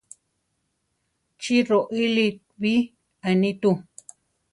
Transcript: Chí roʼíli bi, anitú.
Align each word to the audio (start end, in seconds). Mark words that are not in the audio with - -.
Chí 1.41 1.55
roʼíli 1.69 2.27
bi, 2.61 2.73
anitú. 3.27 3.69